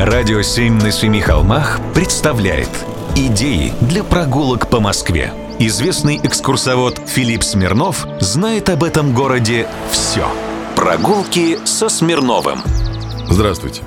[0.00, 2.70] Радио «Семь на семи холмах» представляет
[3.14, 5.30] Идеи для прогулок по Москве.
[5.58, 10.26] Известный экскурсовод Филипп Смирнов знает об этом городе все.
[10.74, 12.60] Прогулки со Смирновым.
[13.28, 13.82] Здравствуйте.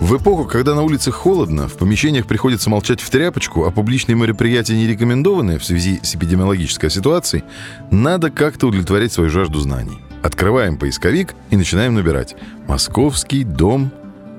[0.00, 4.74] В эпоху, когда на улице холодно, в помещениях приходится молчать в тряпочку, а публичные мероприятия
[4.74, 7.44] не рекомендованы в связи с эпидемиологической ситуацией,
[7.90, 10.00] надо как-то удовлетворять свою жажду знаний.
[10.22, 13.92] Открываем поисковик и начинаем набирать «Московский дом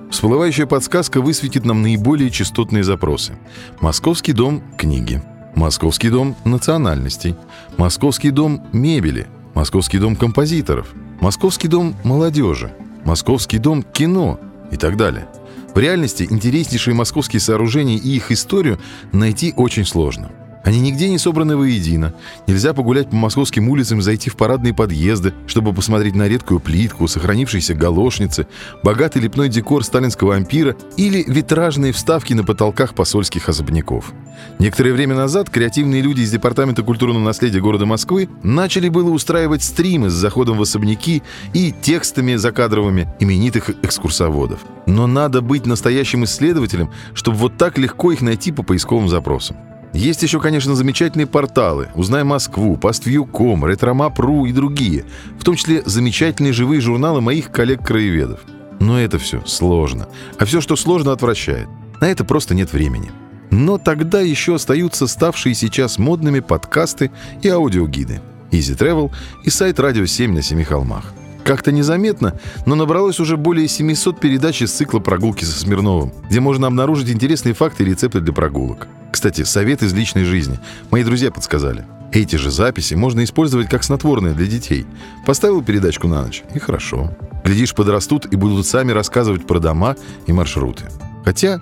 [0.09, 3.37] Всплывающая подсказка высветит нам наиболее частотные запросы.
[3.79, 5.21] Московский дом книги.
[5.55, 7.35] Московский дом национальностей.
[7.77, 9.27] Московский дом мебели.
[9.53, 10.93] Московский дом композиторов.
[11.21, 12.73] Московский дом молодежи.
[13.05, 14.39] Московский дом кино
[14.71, 15.27] и так далее.
[15.73, 18.79] В реальности интереснейшие московские сооружения и их историю
[19.11, 20.31] найти очень сложно.
[20.69, 22.13] Они нигде не собраны воедино.
[22.45, 27.73] Нельзя погулять по московским улицам, зайти в парадные подъезды, чтобы посмотреть на редкую плитку, сохранившиеся
[27.73, 28.45] галошницы,
[28.83, 34.13] богатый лепной декор сталинского ампира или витражные вставки на потолках посольских особняков.
[34.59, 40.11] Некоторое время назад креативные люди из Департамента культурного наследия города Москвы начали было устраивать стримы
[40.11, 44.59] с заходом в особняки и текстами закадровыми именитых экскурсоводов.
[44.85, 49.57] Но надо быть настоящим исследователем, чтобы вот так легко их найти по поисковым запросам.
[49.93, 55.05] Есть еще, конечно, замечательные порталы «Узнай Москву», «PastVu.com», «Retromap.ru» и другие,
[55.39, 58.41] в том числе замечательные живые журналы моих коллег-краеведов.
[58.79, 60.07] Но это все сложно.
[60.37, 61.67] А все, что сложно, отвращает.
[61.99, 63.11] На это просто нет времени.
[63.51, 68.21] Но тогда еще остаются ставшие сейчас модными подкасты и аудиогиды.
[68.51, 69.11] Easy Travel
[69.43, 71.13] и сайт «Радио 7 на семи холмах».
[71.43, 76.67] Как-то незаметно, но набралось уже более 700 передач из цикла «Прогулки со Смирновым», где можно
[76.67, 78.87] обнаружить интересные факты и рецепты для прогулок.
[79.11, 80.59] Кстати, совет из личной жизни.
[80.91, 81.85] Мои друзья подсказали.
[82.11, 84.85] Эти же записи можно использовать как снотворное для детей.
[85.25, 87.15] Поставил передачку на ночь, и хорошо.
[87.43, 89.95] Глядишь, подрастут и будут сами рассказывать про дома
[90.27, 90.85] и маршруты.
[91.23, 91.61] Хотя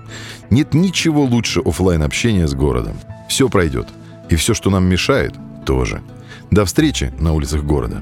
[0.50, 2.98] нет ничего лучше офлайн общения с городом.
[3.28, 3.88] Все пройдет.
[4.30, 5.34] И все, что нам мешает,
[5.66, 6.02] тоже.
[6.52, 8.02] До встречи на улицах города.